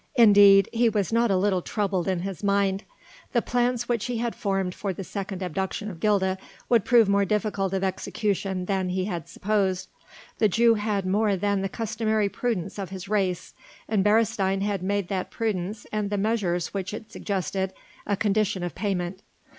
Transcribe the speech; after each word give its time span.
Indeed, 0.15 0.67
he 0.73 0.89
was 0.89 1.13
not 1.13 1.29
a 1.29 1.37
little 1.37 1.61
troubled 1.61 2.07
in 2.07 2.21
his 2.21 2.43
mind. 2.43 2.83
The 3.33 3.41
plans 3.43 3.87
which 3.87 4.05
he 4.05 4.17
had 4.17 4.33
formed 4.33 4.73
for 4.73 4.93
the 4.93 5.03
second 5.03 5.43
abduction 5.43 5.91
of 5.91 5.99
Gilda 5.99 6.39
would 6.69 6.85
prove 6.85 7.07
more 7.07 7.23
difficult 7.23 7.71
of 7.71 7.83
execution 7.83 8.65
than 8.65 8.89
he 8.89 9.05
had 9.05 9.29
supposed. 9.29 9.89
The 10.39 10.49
Jew 10.49 10.73
had 10.73 11.05
more 11.05 11.35
than 11.35 11.61
the 11.61 11.69
customary 11.69 12.29
prudence 12.29 12.79
of 12.79 12.89
his 12.89 13.07
race, 13.07 13.53
and 13.87 14.03
Beresteyn 14.03 14.61
had 14.63 14.81
made 14.81 15.07
that 15.09 15.29
prudence 15.29 15.85
and 15.91 16.09
the 16.09 16.17
measures 16.17 16.73
which 16.73 16.95
it 16.95 17.11
suggested 17.11 17.71
a 18.07 18.17
condition 18.17 18.63
of 18.63 18.73
payment. 18.73 19.21